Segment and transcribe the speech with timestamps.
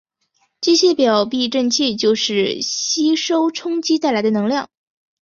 [0.61, 4.67] 机械表避震器就是吸收冲击带来的能量。